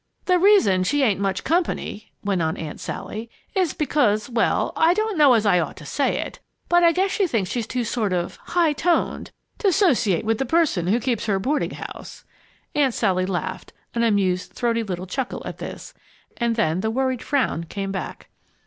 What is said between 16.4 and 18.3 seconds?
then the worried frown came back.